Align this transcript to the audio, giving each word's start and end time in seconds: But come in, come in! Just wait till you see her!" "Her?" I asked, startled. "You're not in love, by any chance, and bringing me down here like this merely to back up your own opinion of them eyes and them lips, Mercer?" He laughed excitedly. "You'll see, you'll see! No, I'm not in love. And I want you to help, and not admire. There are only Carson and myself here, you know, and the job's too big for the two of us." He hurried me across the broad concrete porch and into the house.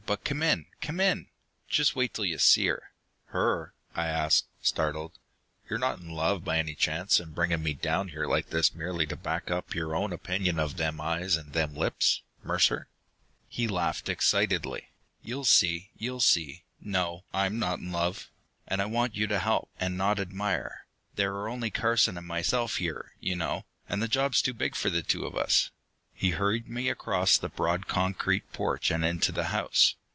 But 0.07 0.25
come 0.25 0.43
in, 0.43 0.65
come 0.81 0.99
in! 0.99 1.27
Just 1.69 1.95
wait 1.95 2.13
till 2.13 2.25
you 2.25 2.37
see 2.37 2.65
her!" 2.67 2.91
"Her?" 3.27 3.73
I 3.95 4.07
asked, 4.07 4.43
startled. 4.61 5.13
"You're 5.69 5.79
not 5.79 5.99
in 5.99 6.09
love, 6.09 6.43
by 6.43 6.57
any 6.57 6.75
chance, 6.75 7.17
and 7.21 7.33
bringing 7.33 7.63
me 7.63 7.73
down 7.75 8.09
here 8.09 8.25
like 8.27 8.49
this 8.49 8.75
merely 8.75 9.05
to 9.05 9.15
back 9.15 9.49
up 9.49 9.73
your 9.73 9.95
own 9.95 10.11
opinion 10.11 10.59
of 10.59 10.75
them 10.75 10.99
eyes 10.99 11.37
and 11.37 11.53
them 11.53 11.75
lips, 11.77 12.23
Mercer?" 12.43 12.89
He 13.47 13.69
laughed 13.69 14.09
excitedly. 14.09 14.89
"You'll 15.23 15.45
see, 15.45 15.91
you'll 15.97 16.19
see! 16.19 16.65
No, 16.81 17.23
I'm 17.33 17.57
not 17.57 17.79
in 17.79 17.93
love. 17.93 18.29
And 18.67 18.81
I 18.81 18.87
want 18.87 19.15
you 19.15 19.27
to 19.27 19.39
help, 19.39 19.69
and 19.79 19.97
not 19.97 20.19
admire. 20.19 20.87
There 21.15 21.33
are 21.35 21.47
only 21.47 21.71
Carson 21.71 22.17
and 22.17 22.27
myself 22.27 22.77
here, 22.77 23.13
you 23.21 23.37
know, 23.37 23.63
and 23.87 24.03
the 24.03 24.09
job's 24.09 24.41
too 24.41 24.53
big 24.53 24.75
for 24.75 24.89
the 24.89 25.03
two 25.03 25.25
of 25.25 25.37
us." 25.37 25.69
He 26.13 26.31
hurried 26.31 26.67
me 26.67 26.89
across 26.89 27.37
the 27.37 27.47
broad 27.47 27.87
concrete 27.87 28.51
porch 28.51 28.91
and 28.91 29.05
into 29.05 29.31
the 29.31 29.45
house. 29.45 29.95